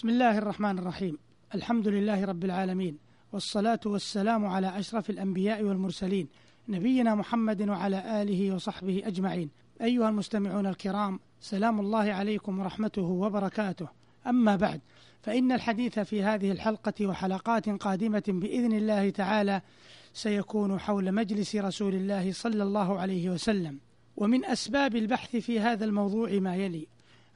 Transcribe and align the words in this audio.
بسم 0.00 0.08
الله 0.08 0.38
الرحمن 0.38 0.78
الرحيم. 0.78 1.18
الحمد 1.54 1.88
لله 1.88 2.24
رب 2.24 2.44
العالمين 2.44 2.98
والصلاة 3.32 3.80
والسلام 3.86 4.46
على 4.46 4.78
أشرف 4.78 5.10
الأنبياء 5.10 5.62
والمرسلين 5.62 6.28
نبينا 6.68 7.14
محمد 7.14 7.68
وعلى 7.68 8.22
آله 8.22 8.54
وصحبه 8.54 9.02
أجمعين. 9.06 9.50
أيها 9.82 10.08
المستمعون 10.08 10.66
الكرام 10.66 11.20
سلام 11.40 11.80
الله 11.80 12.12
عليكم 12.12 12.58
ورحمته 12.58 13.02
وبركاته. 13.02 13.88
أما 14.26 14.56
بعد 14.56 14.80
فإن 15.22 15.52
الحديث 15.52 15.98
في 15.98 16.22
هذه 16.22 16.52
الحلقة 16.52 17.06
وحلقات 17.06 17.68
قادمة 17.68 18.24
بإذن 18.28 18.72
الله 18.72 19.10
تعالى 19.10 19.60
سيكون 20.12 20.78
حول 20.78 21.12
مجلس 21.12 21.56
رسول 21.56 21.94
الله 21.94 22.32
صلى 22.32 22.62
الله 22.62 23.00
عليه 23.00 23.30
وسلم. 23.30 23.78
ومن 24.16 24.44
أسباب 24.44 24.96
البحث 24.96 25.36
في 25.36 25.60
هذا 25.60 25.84
الموضوع 25.84 26.30
ما 26.32 26.56
يلي. 26.56 26.86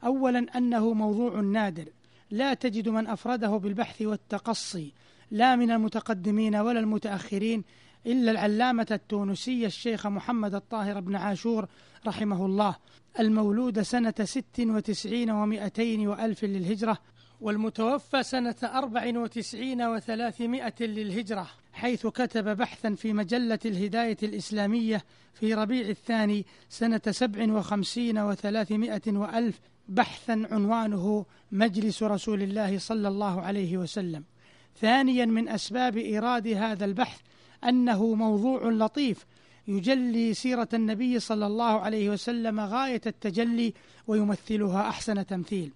أولا 0.05 0.47
أنه 0.57 0.95
موضوع 0.95 1.41
نادر. 1.41 1.89
لا 2.35 2.55
تجد 2.55 2.89
من 2.89 3.07
أفرده 3.07 3.57
بالبحث 3.57 4.03
والتقصي 4.03 4.93
لا 5.31 5.57
من 5.57 5.71
المتقدمين 5.71 6.57
ولا 6.57 6.81
المتأخرين 6.81 7.65
إلا 8.07 8.31
العلامة 8.31 8.87
التونسي 8.91 9.67
الشيخ 9.67 10.07
محمد 10.07 10.55
الطاهر 10.55 11.01
بن 11.01 11.17
عاشور 11.17 11.69
رحمه 12.07 12.47
الله 12.47 12.77
المولود 13.21 13.83
سنة 13.83 14.15
ست 14.23 14.61
وتسعين 14.61 15.31
ومائتين 15.31 16.09
وألف 16.09 16.45
للهجرة 16.45 16.99
والمتوفى 17.41 18.23
سنة 18.23 18.57
أربع 18.65 19.19
وتسعين 19.19 19.83
وثلاثمائة 19.83 20.75
للهجرة. 20.81 21.51
حيث 21.75 22.07
كتب 22.07 22.57
بحثا 22.57 22.95
في 22.95 23.13
مجلة 23.13 23.59
الهداية 23.65 24.17
الإسلامية 24.23 25.05
في 25.35 25.55
ربيع 25.55 25.89
الثاني 25.89 26.47
سنة 26.69 27.01
سبع 27.11 27.53
وخمسين 27.53 28.19
وثلاثمائة 28.19 29.03
وألف 29.07 29.61
بحثا 29.89 30.49
عنوانه 30.51 31.27
مجلس 31.53 32.03
رسول 32.03 32.43
الله 32.43 32.79
صلى 32.79 33.09
الله 33.09 33.41
عليه 33.41 33.77
وسلم. 33.77 34.25
ثانيا 34.81 35.25
من 35.25 35.49
أسباب 35.49 35.97
إيراد 35.97 36.49
هذا 36.49 36.85
البحث 36.85 37.21
أنه 37.65 38.15
موضوع 38.15 38.69
لطيف 38.69 39.27
يجلي 39.69 40.35
سيرة 40.35 40.69
النبي 40.75 41.21
صلى 41.21 41.47
الله 41.47 41.81
عليه 41.81 42.11
وسلم 42.11 42.61
غاية 42.61 43.01
التجلي 43.07 43.75
ويمثلها 44.07 44.89
أحسن 44.89 45.27
تمثيل. 45.27 45.73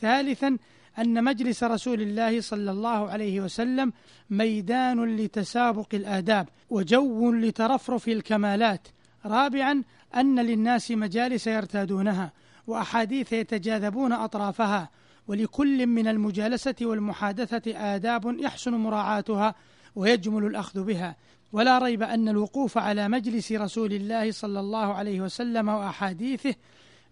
ثالثا 0.00 0.58
أن 0.98 1.24
مجلس 1.24 1.64
رسول 1.64 2.02
الله 2.02 2.40
صلى 2.40 2.70
الله 2.70 3.10
عليه 3.10 3.40
وسلم 3.40 3.92
ميدان 4.30 5.16
لتسابق 5.16 5.94
الآداب 5.94 6.48
وجو 6.70 7.32
لترفرف 7.32 8.08
الكمالات 8.08 8.88
رابعا 9.26 9.82
أن 10.16 10.40
للناس 10.40 10.90
مجالس 10.90 11.46
يرتادونها 11.46 12.32
وأحاديث 12.66 13.32
يتجاذبون 13.32 14.12
أطرافها 14.12 14.90
ولكل 15.28 15.86
من 15.86 16.08
المجالسة 16.08 16.74
والمحادثة 16.82 17.94
آداب 17.94 18.36
يحسن 18.40 18.74
مراعاتها 18.74 19.54
ويجمل 19.96 20.46
الأخذ 20.46 20.84
بها. 20.84 21.16
ولا 21.52 21.78
ريب 21.78 22.02
أن 22.02 22.28
الوقوف 22.28 22.78
على 22.78 23.08
مجلس 23.08 23.52
رسول 23.52 23.92
الله 23.92 24.32
صلى 24.32 24.60
الله 24.60 24.94
عليه 24.94 25.20
وسلم 25.20 25.68
وأحاديثه 25.68 26.54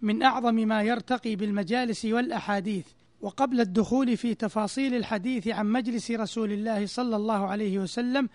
من 0.03 0.23
أعظم 0.23 0.55
ما 0.55 0.83
يرتقي 0.83 1.37
بالمجالس 1.37 2.05
والأحاديث. 2.05 2.87
وقبل 3.27 3.61
الدخول 3.61 4.17
في 4.17 4.35
تفاصيل 4.35 4.95
الحديث 4.95 5.49
عن 5.49 5.67
مجلس 5.67 6.11
رسول 6.11 6.53
الله 6.53 6.87
صلى 6.87 7.17
الله 7.17 7.47
عليه 7.47 7.79
وسلم 7.79 8.29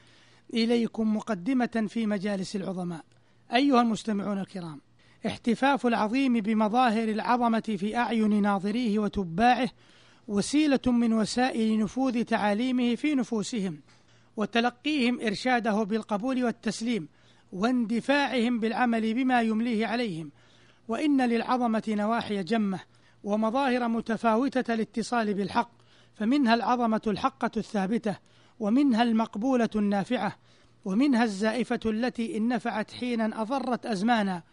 إليكم 0.54 1.16
مقدمة 1.16 1.86
في 1.88 2.06
مجالس 2.06 2.56
العظماء. 2.56 3.06
أيها 3.54 3.82
المستمعون 3.82 4.40
الكرام 4.40 4.82
احتفاف 5.26 5.88
العظيم 5.88 6.34
بمظاهر 6.34 7.10
العظمة 7.10 7.76
في 7.80 7.98
أعين 7.98 8.42
ناظريه 8.42 9.00
وتباعه 9.00 9.70
وسيلة 10.28 10.80
من 10.88 11.14
وسائل 11.14 11.80
نفوذ 11.80 12.24
تعاليمه 12.24 12.96
في 12.96 13.16
نفوسهم 13.16 13.80
وتلقيهم 14.38 15.22
إرشاده 15.22 15.84
بالقبول 15.84 16.44
والتسليم 16.44 17.08
واندفاعهم 17.52 18.60
بالعمل 18.60 19.14
بما 19.14 19.42
يمليه 19.42 19.88
عليهم. 19.88 20.32
وإن 20.88 21.22
للعظمة 21.22 21.84
نواحي 21.88 22.44
جمة 22.44 22.80
ومظاهر 23.24 23.88
متفاوتة 23.88 24.74
الاتصال 24.74 25.34
بالحق 25.34 25.72
فمنها 26.16 26.54
العظمة 26.54 27.02
الحقة 27.08 27.52
الثابتة 27.58 28.16
ومنها 28.60 29.04
المقبولة 29.04 29.70
النافعة 29.76 30.36
ومنها 30.86 31.24
الزائفة 31.24 31.80
التي 31.86 32.38
إن 32.38 32.48
نفعت 32.48 32.92
حينا 32.92 33.42
أضرت 33.42 33.86
أزمانا 33.86 34.44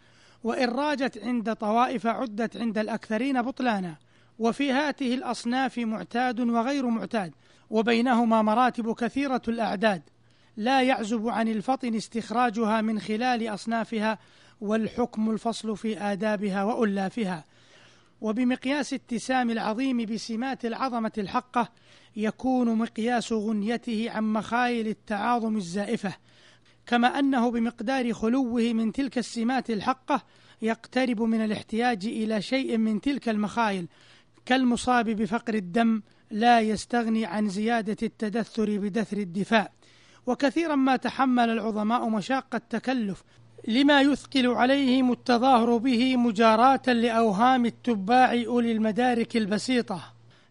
وإن 0.43 0.69
راجت 0.69 1.17
عند 1.17 1.53
طوائف 1.53 2.07
عدت 2.07 2.57
عند 2.57 2.77
الأكثرين 2.77 3.41
بطلانا. 3.41 3.95
وفي 4.39 4.71
هاته 4.71 5.13
الأصناف 5.13 5.77
معتاد 5.77 6.39
وغير 6.39 6.85
معتاد 6.85 7.33
وبينهما 7.69 8.41
مراتب 8.41 8.93
كثيرة 8.93 9.41
الأعداد. 9.47 10.01
لا 10.57 10.81
يعزب 10.81 11.27
عن 11.27 11.47
الفطن 11.47 11.95
استخراجها 11.95 12.81
من 12.81 12.99
خلال 12.99 13.47
أصنافها 13.53 14.19
والحكم 14.61 15.31
الفصل 15.31 15.77
في 15.77 16.01
آدابها 16.01 16.63
وألافها. 16.63 17.43
وبمقياس 18.21 18.93
اتسام 18.93 19.49
العظيم 19.49 20.05
بسمات 20.05 20.65
العظمة 20.65 21.11
الحقة 21.17 21.69
يكون 22.15 22.75
مقياس 22.75 23.33
غنيته 23.33 24.11
عن 24.11 24.33
مخايل 24.33 24.87
التعاظم 24.87 25.57
الزائفة 25.57 26.13
كما 26.85 27.19
أنه 27.19 27.51
بمقدار 27.51 28.13
خلوه 28.13 28.73
من 28.73 28.91
تلك 28.91 29.17
السمات 29.17 29.69
الحقة 29.69 30.23
يقترب 30.61 31.21
من 31.21 31.45
الاحتياج 31.45 32.05
إلى 32.05 32.41
شيء 32.41 32.77
من 32.77 33.01
تلك 33.01 33.29
المخايل 33.29 33.87
كالمصاب 34.45 35.09
بفقر 35.09 35.53
الدم 35.53 36.01
لا 36.31 36.59
يستغني 36.61 37.25
عن 37.25 37.49
زيادة 37.49 37.97
التدثر 38.03 38.77
بدثر 38.77 39.17
الدفاع. 39.17 39.71
وكثيرا 40.27 40.75
ما 40.75 40.95
تحمل 40.95 41.49
العظماء 41.49 42.09
مشاق 42.09 42.55
التكلف 42.55 43.23
لما 43.67 44.01
يثقل 44.01 44.47
عليهم 44.47 45.11
التظاهر 45.11 45.77
به 45.77 46.17
مجاراة 46.17 46.81
لأوهام 46.87 47.65
التباع 47.65 48.43
أولي 48.47 48.71
المدارك 48.71 49.37
البسيطة 49.37 50.01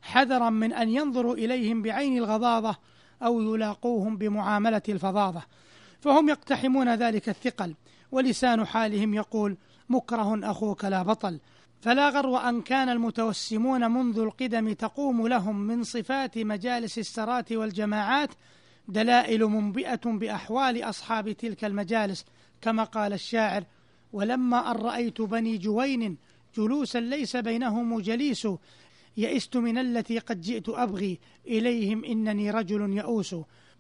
حذرا 0.03 0.51
من 0.51 0.73
أن 0.73 0.89
ينظروا 0.89 1.35
إليهم 1.35 1.83
بعين 1.83 2.19
الغضاضة 2.19 2.77
أو 3.23 3.41
يلاقوهم 3.41 4.17
بمعاملة 4.17 4.83
الفظاظة. 4.89 5.43
فهم 6.01 6.29
يقتحمون 6.29 6.95
ذلك 6.95 7.29
الثقل 7.29 7.75
ولسان 8.13 8.65
حالهم 8.67 9.15
يقول 9.15 9.57
مكره 9.89 10.51
أخوك 10.51 10.85
لا 10.85 11.03
بطل. 11.03 11.41
فلا 11.81 12.09
غرو 12.09 12.37
أن 12.37 12.63
كان 12.63 12.89
المتوسمون 12.89 13.91
منذ 13.91 14.19
القدم 14.19 14.73
تقوم 14.73 15.29
لهم 15.29 15.61
من 15.61 15.83
صفات 15.83 16.39
مجالس 16.39 16.99
السرات 16.99 17.53
والجماعات 17.53 18.31
دلائل 18.89 19.45
منبئة 19.45 20.01
بأحوال 20.05 20.83
أصحاب 20.83 21.33
تلك 21.33 21.65
المجالس 21.65 22.25
كما 22.61 22.85
قال 22.85 23.13
الشاعر 23.13 23.65
ولما 24.13 24.71
أن 24.71 24.77
رأيت 24.77 25.21
بني 25.21 25.59
جوين 25.59 26.17
جلوسا 26.57 27.01
ليس 27.01 27.37
بينهم 27.37 28.01
جليس 28.01 28.49
يئست 29.17 29.57
من 29.57 29.79
التي 29.79 30.19
قد 30.19 30.41
جئت 30.41 30.69
أبغي 30.69 31.19
إليهم 31.47 32.05
إنني 32.05 32.51
رجل 32.51 32.97
يئوس 32.97 33.37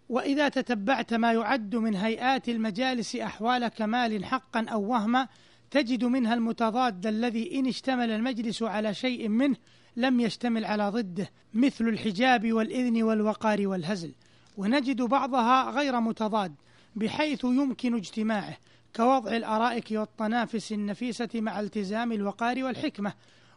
وإذا 0.09 0.49
تتبعت 0.49 1.15
ما 1.15 1.33
يعد 1.33 1.77
من 1.77 1.95
هيئات 1.95 2.49
المجالس 2.49 3.17
أحوال 3.17 3.69
كمال 3.69 4.25
حقا 4.25 4.67
أو 4.69 4.83
وهما 4.83 5.29
تجد 5.71 6.05
منها 6.05 6.35
المتضاد 6.35 7.07
الذي 7.07 7.59
إن 7.59 7.67
اشتمل 7.67 8.11
المجلس 8.11 8.63
على 8.63 8.95
شيء 8.95 9.29
منه 9.29 9.57
لم 9.97 10.21
يشتمل 10.21 10.65
على 10.65 10.89
ضده 10.89 11.31
مثل 11.55 11.89
الحجاب 11.89 12.53
والإذن 12.53 13.03
والوقار 13.03 13.67
والهزل. 13.67 14.13
ونجد 14.57 15.03
بعضها 15.03 15.71
غير 15.71 16.01
متضاد 16.01 16.55
بحيث 16.99 17.45
يمكن 17.45 17.95
اجتماعه 17.95 18.57
كوضع 18.97 19.37
الأرائك 19.37 19.87
والطنافس 19.91 20.73
النفيسة 20.73 21.29
مع 21.35 21.61
التزام 21.61 22.13
الوقار 22.13 22.65
والحكمة 22.65 23.13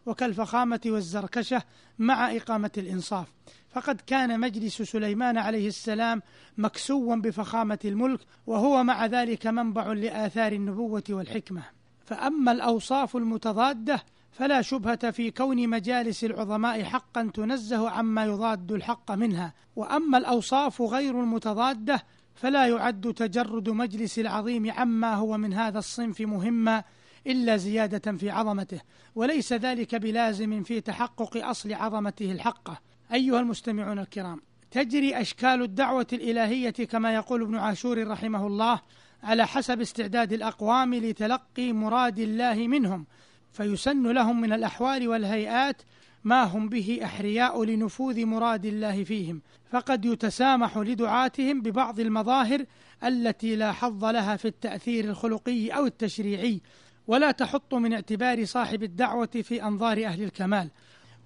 وكالفخامة 0.06 0.80
والزركشة 0.86 1.62
مع 1.98 2.36
إقامة 2.36 2.70
الإنصاف. 2.78 3.32
فقد 3.70 4.00
كان 4.00 4.40
مجلس 4.40 4.82
سليمان 4.82 5.38
عليه 5.38 5.68
السلام 5.68 6.22
مكسوا 6.58 7.16
بفخامة 7.16 7.78
الملك 7.84 8.20
وهو 8.46 8.84
مع 8.84 9.06
ذلك 9.06 9.46
منبع 9.46 9.92
لآثار 9.92 10.52
النبوة 10.52 11.04
والحكمة. 11.10 11.62
فأما 12.04 12.52
الأوصاف 12.52 13.16
المتضادة 13.16 14.02
فلا 14.32 14.62
شبهة 14.62 15.10
في 15.10 15.30
كون 15.30 15.68
مجالس 15.68 16.24
العظماء 16.24 16.82
حقا 16.82 17.30
تنزه 17.34 17.90
عما 17.90 18.24
يضاد 18.24 18.72
الحق 18.72 19.12
منها. 19.12 19.54
وأما 19.76 20.18
الأوصاف 20.18 20.82
غير 20.82 21.20
المتضادة 21.20 22.02
فلا 22.42 22.66
يعد 22.66 23.14
تجرد 23.14 23.68
مجلس 23.68 24.18
العظيم 24.18 24.70
عما 24.70 25.14
هو 25.14 25.38
من 25.38 25.54
هذا 25.54 25.78
الصنف 25.78 26.20
مهما 26.20 26.84
إلا 27.26 27.56
زيادة 27.56 28.12
في 28.12 28.30
عظمته 28.30 28.80
وليس 29.14 29.52
ذلك 29.52 29.94
بلازم 29.94 30.62
في 30.62 30.80
تحقق 30.80 31.46
أصل 31.46 31.72
عظمته 31.72 32.32
الحقه 32.32 32.80
أيها 33.12 33.40
المستمعون 33.40 33.98
الكرام 33.98 34.40
تجري 34.70 35.20
أشكال 35.20 35.62
الدعوة 35.62 36.06
الإلهية 36.12 36.70
كما 36.70 37.14
يقول 37.14 37.42
ابن 37.42 37.54
عاشور 37.56 38.08
رحمه 38.08 38.46
الله 38.46 38.80
على 39.22 39.46
حسب 39.46 39.80
استعداد 39.80 40.32
الأقوام 40.32 40.94
لتلقي 40.94 41.72
مراد 41.72 42.18
الله 42.18 42.54
منهم 42.54 43.06
فيسن 43.52 44.12
لهم 44.12 44.40
من 44.40 44.52
الأحوال 44.52 45.08
والهيئات 45.08 45.82
ما 46.24 46.42
هم 46.44 46.68
به 46.68 47.00
أحرياء 47.04 47.64
لنفوذ 47.64 48.26
مراد 48.26 48.66
الله 48.66 49.04
فيهم 49.04 49.42
فقد 49.70 50.04
يتسامح 50.04 50.78
لدعاتهم 50.78 51.62
ببعض 51.62 52.00
المظاهر 52.00 52.64
التي 53.04 53.56
لا 53.56 53.72
حظ 53.72 54.04
لها 54.04 54.36
في 54.36 54.48
التأثير 54.48 55.04
الخلقي 55.04 55.68
أو 55.68 55.86
التشريعي 55.86 56.60
ولا 57.06 57.30
تحط 57.30 57.74
من 57.74 57.92
اعتبار 57.92 58.44
صاحب 58.44 58.82
الدعوة 58.82 59.30
في 59.42 59.62
أنظار 59.62 60.04
أهل 60.04 60.22
الكمال. 60.22 60.70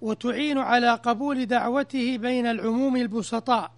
وتعين 0.01 0.57
على 0.57 0.93
قبول 0.93 1.45
دعوته 1.45 2.17
بين 2.17 2.45
العموم 2.45 2.95
البسطاء 2.95 3.71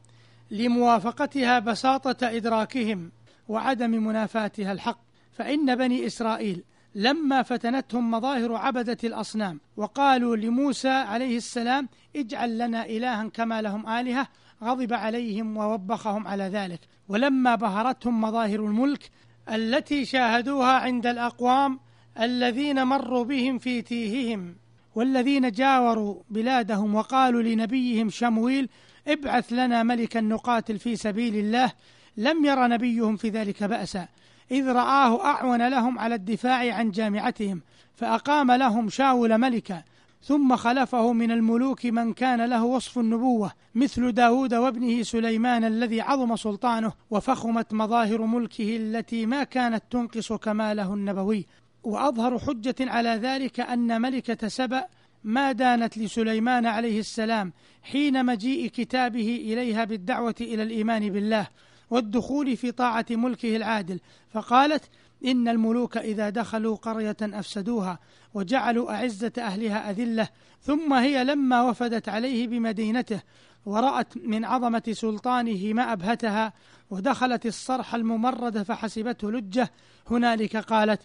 لموافقتها 0.52 1.60
بساطة 1.60 2.28
إدراكهم 2.28 3.12
وعدم 3.48 3.92
منافاتها 3.92 4.72
الحق. 4.72 5.00
فإن 5.32 5.76
بني 5.76 6.06
إسرائيل 6.06 6.64
لما 6.96 7.42
فتنتهم 7.42 8.12
مظاهر 8.12 8.56
عبدة 8.56 8.98
الأصنام 9.04 9.60
وقالوا 9.78 10.36
لموسى 10.36 10.90
عليه 10.90 11.38
السلام 11.38 11.90
اجعل 12.16 12.58
لنا 12.58 12.86
إلها 12.86 13.24
كما 13.24 13.62
لهم 13.62 13.90
آلهة 13.90 14.28
غضب 14.64 14.94
عليهم 14.94 15.58
ووبخهم 15.58 16.28
على 16.28 16.44
ذلك. 16.44 16.80
ولما 17.10 17.56
بهرتهم 17.56 18.22
مظاهر 18.22 18.60
الملك 18.60 19.10
التي 19.50 20.06
شاهدوها 20.06 20.72
عند 20.72 21.08
الأقوام 21.08 21.80
الذين 22.20 22.84
مروا 22.84 23.24
بهم 23.24 23.58
في 23.58 23.82
تيههم 23.82 24.56
والذين 24.96 25.52
جاوروا 25.52 26.16
بلادهم 26.30 26.96
وقالوا 26.96 27.42
لنبيهم 27.42 28.10
شمويل 28.10 28.70
ابعث 29.08 29.54
لنا 29.54 29.84
ملكا 29.84 30.22
نقاتل 30.22 30.80
في 30.80 30.96
سبيل 30.96 31.36
الله 31.36 31.72
لم 32.18 32.46
ير 32.46 32.68
نبيهم 32.68 33.16
في 33.16 33.30
ذلك 33.30 33.64
بأسا. 33.64 34.08
إذ 34.52 34.68
رآه 34.68 35.26
أعون 35.26 35.68
لهم 35.68 36.00
على 36.00 36.16
الدفاع 36.16 36.74
عن 36.74 36.92
جامعتهم 36.92 37.62
فأقام 37.96 38.52
لهم 38.52 38.90
شاول 38.90 39.38
ملكا 39.38 39.84
ثم 40.22 40.56
خلفه 40.56 41.14
من 41.14 41.32
الملوك 41.32 41.86
من 41.86 42.14
كان 42.14 42.46
له 42.46 42.64
وصف 42.64 43.00
النبوة 43.00 43.52
مثل 43.76 44.12
داود 44.12 44.54
وابنه 44.54 45.04
سليمان 45.04 45.64
الذي 45.64 46.02
عظم 46.02 46.36
سلطانه 46.36 46.94
وفخمت 47.10 47.74
مظاهر 47.74 48.22
ملكه 48.22 48.78
التي 48.78 49.26
ما 49.26 49.44
كانت 49.44 49.84
تنقص 49.90 50.34
كماله 50.34 50.94
النبوي. 50.94 51.46
وأظهر 51.84 52.40
حجة 52.40 52.76
على 52.80 53.10
ذلك 53.10 53.60
أن 53.60 54.02
ملكة 54.02 54.48
سبأ 54.48 54.86
ما 55.24 55.52
دانت 55.52 55.98
لسليمان 55.98 56.66
عليه 56.66 57.00
السلام 57.00 57.54
حين 57.84 58.26
مجيء 58.26 58.68
كتابه 58.68 59.42
إليها 59.44 59.84
بالدعوة 59.84 60.36
إلى 60.42 60.64
الإيمان 60.64 61.10
بالله. 61.10 61.48
والدخول 61.90 62.58
في 62.58 62.72
طاعة 62.72 63.06
ملكه 63.10 63.56
العادل 63.56 64.00
فقالت 64.30 64.90
إن 65.26 65.48
الملوك 65.48 65.98
إذا 65.98 66.30
دخلوا 66.30 66.76
قرية 66.76 67.18
أفسدوها 67.22 68.00
وجعلوا 68.34 68.92
أعزة 68.92 69.32
أهلها 69.38 69.92
أذلة 69.92 70.28
ثم 70.62 70.94
هي 70.94 71.24
لما 71.24 71.62
وفدت 71.62 72.10
عليه 72.10 72.48
بمدينته 72.48 73.22
ورأت 73.66 74.18
من 74.18 74.46
عظمة 74.46 74.84
سلطانه 74.92 75.74
ما 75.74 75.94
أبهتها 75.94 76.54
ودخلت 76.90 77.46
الصرح 77.46 77.96
الممرد 77.96 78.64
فحسبته 78.64 79.32
لجة. 79.32 79.72
هنالك 80.12 80.58
قالت 80.58 81.02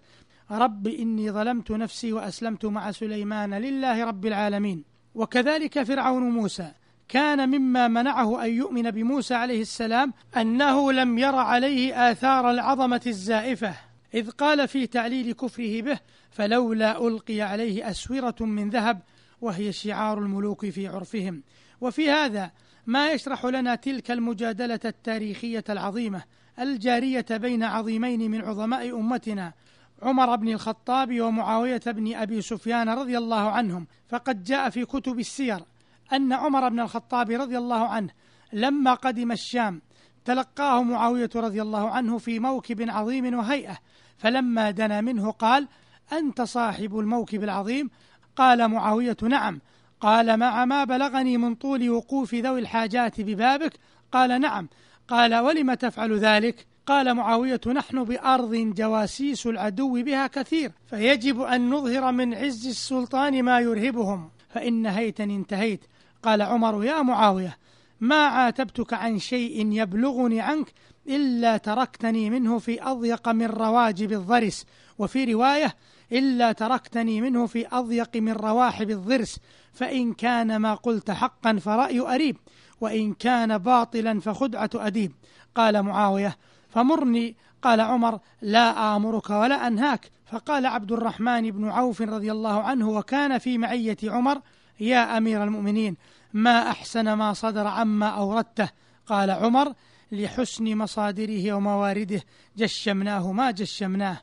رب 0.50 0.86
إني 0.86 1.30
ظلمت 1.30 1.70
نفسي 1.70 2.12
وأسلمت 2.12 2.66
مع 2.66 2.90
سليمان 2.90 3.54
لله 3.54 4.04
رب 4.04 4.26
العالمين. 4.26 4.84
وكذلك 5.14 5.82
فرعون 5.82 6.22
موسى 6.22 6.72
كان 7.08 7.48
مما 7.48 7.88
منعه 7.88 8.44
أن 8.44 8.50
يؤمن 8.50 8.90
بموسى 8.90 9.34
عليه 9.34 9.60
السلام 9.60 10.12
أنه 10.36 10.92
لم 10.92 11.18
ير 11.18 11.34
عليه 11.34 12.10
آثار 12.10 12.50
العظمة 12.50 13.00
الزائفة. 13.06 13.74
إذ 14.14 14.30
قال 14.30 14.68
في 14.68 14.86
تعليل 14.86 15.32
كفره 15.32 15.80
به 15.80 15.98
فلولا 16.30 17.06
ألقي 17.06 17.40
عليه 17.40 17.90
أسورة 17.90 18.36
من 18.40 18.70
ذهب 18.70 19.00
وهي 19.40 19.72
شعار 19.72 20.18
الملوك 20.18 20.66
في 20.66 20.88
عرفهم 20.88 21.42
وفي 21.80 22.10
هذا 22.10 22.50
ما 22.86 23.10
يشرح 23.10 23.44
لنا 23.44 23.74
تلك 23.74 24.10
المجادلة 24.10 24.80
التاريخية 24.84 25.64
العظيمة 25.68 26.22
الجارية 26.58 27.26
بين 27.30 27.62
عظيمين 27.62 28.30
من 28.30 28.40
عظماء 28.40 29.00
أمتنا 29.00 29.52
عمر 30.02 30.36
بن 30.36 30.48
الخطاب 30.48 31.20
ومعاوية 31.20 31.82
بن 31.86 32.14
أبي 32.14 32.42
سفيان 32.42 32.88
رضي 32.88 33.18
الله 33.18 33.50
عنهم. 33.50 33.86
فقد 34.08 34.44
جاء 34.44 34.70
في 34.70 34.84
كتب 34.84 35.18
السير 35.18 35.58
أن 36.12 36.32
عمر 36.32 36.68
بن 36.68 36.80
الخطاب 36.80 37.30
رضي 37.30 37.58
الله 37.58 37.88
عنه 37.88 38.10
لما 38.52 38.94
قدم 38.94 39.32
الشام 39.32 39.82
تلقاه 40.24 40.82
معاوية 40.82 41.30
رضي 41.36 41.62
الله 41.62 41.90
عنه 41.90 42.18
في 42.18 42.38
موكب 42.38 42.90
عظيم 42.90 43.38
وهيئة 43.38 43.78
فلما 44.18 44.70
دنا 44.70 45.00
منه 45.00 45.30
قال 45.30 45.68
أنت 46.12 46.42
صاحب 46.42 46.98
الموكب 46.98 47.44
العظيم؟ 47.44 47.90
قال 48.36 48.68
معاوية 48.68 49.16
نعم. 49.22 49.60
قال 50.00 50.36
مع 50.36 50.64
ما 50.64 50.84
بلغني 50.84 51.36
من 51.36 51.54
طول 51.54 51.90
وقوف 51.90 52.34
ذوي 52.34 52.60
الحاجات 52.60 53.20
ببابك؟ 53.20 53.72
قال 54.12 54.40
نعم. 54.40 54.68
قال 55.08 55.34
ولم 55.34 55.74
تفعل 55.74 56.18
ذلك؟ 56.18 56.66
قال 56.86 57.14
معاوية 57.14 57.60
نحن 57.66 58.04
بأرض 58.04 58.54
جواسيس 58.54 59.46
العدو 59.46 60.02
بها 60.02 60.26
كثير 60.26 60.72
فيجب 60.86 61.40
أن 61.40 61.70
نظهر 61.70 62.12
من 62.12 62.34
عز 62.34 62.66
السلطان 62.66 63.42
ما 63.42 63.60
يرهبهم. 63.60 64.30
فإن 64.48 64.82
نهيتني 64.82 65.36
انتهيت 65.36 65.84
قال 66.24 66.42
عمر 66.42 66.84
يا 66.84 67.02
معاوية 67.02 67.58
ما 68.00 68.26
عاتبتك 68.26 68.92
عن 68.94 69.18
شيء 69.18 69.72
يبلغني 69.72 70.40
عنك 70.40 70.72
إلا 71.08 71.56
تركتني 71.56 72.30
منه 72.30 72.58
في 72.58 72.82
أضيق 72.82 73.28
من 73.28 73.46
رواجب 73.46 74.12
الضرس 74.12 74.66
وفي 74.98 75.32
رواية 75.32 75.74
إلا 76.12 76.52
تركتني 76.52 77.20
منه 77.20 77.46
في 77.46 77.66
أضيق 77.72 78.16
من 78.16 78.32
رواحب 78.32 78.90
الضرس 78.90 79.38
فإن 79.72 80.12
كان 80.12 80.56
ما 80.56 80.74
قلت 80.74 81.10
حقا 81.10 81.56
فرأي 81.56 82.00
أريب 82.00 82.36
وإن 82.80 83.14
كان 83.14 83.58
باطلا 83.58 84.20
فخدعة 84.20 84.70
أديب. 84.74 85.12
قال 85.54 85.82
معاوية 85.82 86.36
فمرني. 86.68 87.36
قال 87.62 87.80
عمر 87.80 88.18
لا 88.42 88.96
آمرك 88.96 89.30
ولا 89.30 89.66
أنهاك. 89.66 90.10
فقال 90.26 90.66
عبد 90.66 90.92
الرحمن 90.92 91.50
بن 91.50 91.68
عوف 91.68 92.02
رضي 92.02 92.32
الله 92.32 92.62
عنه 92.62 92.90
وكان 92.90 93.38
في 93.38 93.58
معية 93.58 93.96
عمر 94.04 94.40
يا 94.80 95.18
أمير 95.18 95.44
المؤمنين 95.44 95.96
ما 96.32 96.70
أحسن 96.70 97.12
ما 97.12 97.32
صدر 97.32 97.66
عما 97.66 98.08
أوردته؟ 98.08 98.68
قال 99.06 99.30
عمر 99.30 99.74
لحسن 100.12 100.76
مصادره 100.76 101.52
وموارده 101.52 102.22
جشمناه 102.56 103.32
ما 103.32 103.50
جشمناه. 103.50 104.20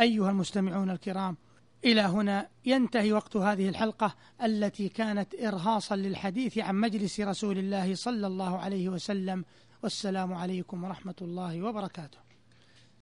أيها 0.00 0.30
المستمعون 0.30 0.90
الكرام 0.90 1.36
إلى 1.84 2.00
هنا 2.00 2.48
ينتهي 2.64 3.12
وقت 3.12 3.36
هذه 3.36 3.68
الحلقة 3.68 4.14
التي 4.42 4.88
كانت 4.88 5.34
إرهاصا 5.34 5.96
للحديث 5.96 6.58
عن 6.58 6.74
مجلس 6.74 7.20
رسول 7.20 7.58
الله 7.58 7.94
صلى 7.94 8.26
الله 8.26 8.58
عليه 8.58 8.88
وسلم. 8.88 9.44
والسلام 9.82 10.34
عليكم 10.34 10.84
ورحمة 10.84 11.14
الله 11.22 11.62
وبركاته. 11.62 12.18